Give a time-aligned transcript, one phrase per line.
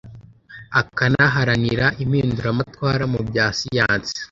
[0.81, 4.11] akanaharanira impinduramatwara mu bya science